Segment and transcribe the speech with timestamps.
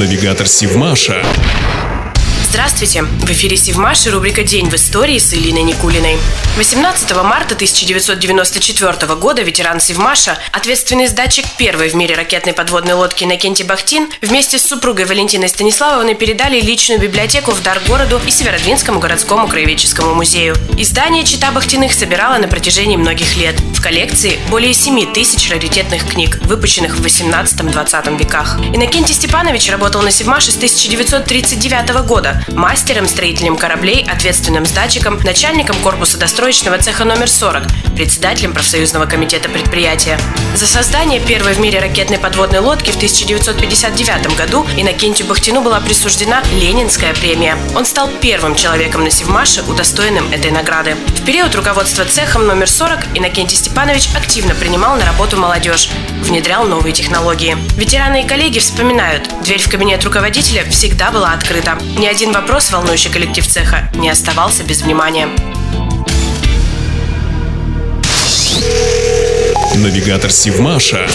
[0.00, 1.22] Навигатор Сивмаша.
[2.50, 3.02] Здравствуйте!
[3.02, 6.18] В эфире Севмаш и рубрика «День в истории» с Илиной Никулиной.
[6.56, 13.62] 18 марта 1994 года ветеран Севмаша, ответственный сдатчик первой в мире ракетной подводной лодки Накенти
[13.62, 19.46] Бахтин, вместе с супругой Валентиной Станиславовной передали личную библиотеку в дар городу и Северодвинскому городскому
[19.46, 20.56] краеведческому музею.
[20.76, 23.54] Издание «Чита Бахтиных» собирало на протяжении многих лет.
[23.76, 28.58] В коллекции более 7 тысяч раритетных книг, выпущенных в 18-20 веках.
[28.74, 36.18] Иннокентий Степанович работал на Севмаше с 1939 года, мастером, строителем кораблей, ответственным сдатчиком, начальником корпуса
[36.18, 40.18] достроечного цеха номер 40, председателем профсоюзного комитета предприятия.
[40.54, 46.42] За создание первой в мире ракетной подводной лодки в 1959 году Иннокентию Бахтину была присуждена
[46.60, 47.56] Ленинская премия.
[47.76, 50.96] Он стал первым человеком на Севмаше, удостоенным этой награды.
[51.08, 55.90] В период руководства цехом номер 40 Иннокентий Степанович активно принимал на работу молодежь,
[56.22, 57.56] внедрял новые технологии.
[57.76, 61.78] Ветераны и коллеги вспоминают, дверь в кабинет руководителя всегда была открыта.
[61.96, 65.28] Ни один один вопрос, волнующий коллектив цеха, не оставался без внимания.
[69.74, 71.08] Навигатор Сивмаша.